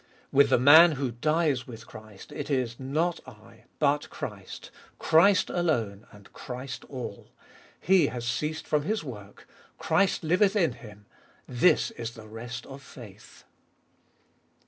With 0.31 0.49
the 0.49 0.57
man 0.57 0.93
who 0.93 1.11
dies 1.11 1.67
with 1.67 1.85
Christ 1.85 2.31
it 2.31 2.49
is, 2.49 2.79
Not 2.79 3.19
I, 3.27 3.65
but 3.77 4.09
Christ: 4.09 4.71
Christ 4.97 5.51
alone 5.51 6.07
and 6.11 6.33
Christ 6.33 6.85
all. 6.85 7.27
He 7.79 8.07
has 8.07 8.25
ceased 8.25 8.65
from 8.65 8.81
his 8.81 9.03
work: 9.03 9.47
Christ 9.77 10.23
liveth 10.23 10.55
in 10.55 10.71
him. 10.71 11.05
This 11.47 11.91
is 11.91 12.15
the 12.15 12.27
rest 12.27 12.65
of 12.65 12.81
faith. 12.81 13.43